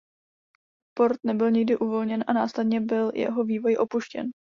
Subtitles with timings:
[0.97, 4.31] Port nebyl nikdy uvolněn a následně byl jeho vývoj opuštěn.